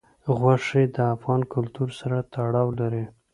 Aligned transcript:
غوښې 0.39 0.83
د 0.95 0.97
افغان 1.15 1.41
کلتور 1.53 1.89
سره 1.99 2.17
تړاو 2.33 2.67
لري. 2.79 3.03